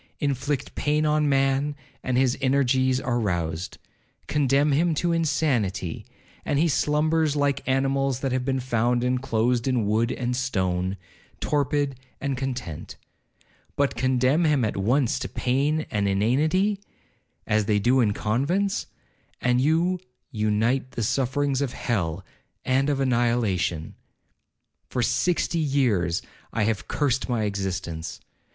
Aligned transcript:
Inflict 0.19 0.73
pain 0.73 1.05
on 1.05 1.29
man, 1.29 1.75
and 2.01 2.17
his 2.17 2.35
energies 2.41 2.99
are 2.99 3.19
roused—condemn 3.19 4.71
him 4.71 4.95
to 4.95 5.11
insanity, 5.11 6.07
and 6.43 6.57
he 6.57 6.67
slumbers 6.67 7.35
like 7.35 7.61
animals 7.67 8.21
that 8.21 8.31
have 8.31 8.43
been 8.43 8.59
found 8.59 9.03
inclosed 9.03 9.67
in 9.67 9.85
wood 9.85 10.11
and 10.11 10.35
stone, 10.35 10.97
torpid 11.39 11.99
and 12.19 12.35
content; 12.35 12.95
but 13.75 13.93
condemn 13.93 14.43
him 14.43 14.65
at 14.65 14.75
once 14.75 15.19
to 15.19 15.29
pain 15.29 15.85
and 15.91 16.07
inanity, 16.07 16.79
as 17.45 17.65
they 17.65 17.77
do 17.77 17.99
in 17.99 18.11
convents, 18.11 18.87
and 19.39 19.61
you 19.61 19.99
unite 20.31 20.93
the 20.93 21.03
sufferings 21.03 21.61
of 21.61 21.73
hell 21.73 22.25
and 22.65 22.89
of 22.89 22.99
annihilation. 22.99 23.93
For 24.89 25.03
sixty 25.03 25.59
years 25.59 26.23
I 26.51 26.63
have 26.63 26.87
cursed 26.87 27.29
my 27.29 27.43
existence. 27.43 28.19